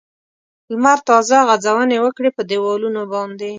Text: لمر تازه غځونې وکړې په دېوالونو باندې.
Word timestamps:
لمر 0.71 0.99
تازه 1.07 1.37
غځونې 1.49 1.97
وکړې 2.05 2.29
په 2.37 2.41
دېوالونو 2.49 3.01
باندې. 3.13 3.49